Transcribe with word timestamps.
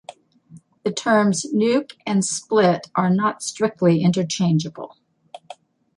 The 0.83 0.91
terms 0.91 1.45
'nuc' 1.53 1.93
and 2.07 2.25
'split' 2.25 2.89
are 2.95 3.11
not 3.11 3.43
strictly 3.43 4.01
interchangeable. 4.01 4.97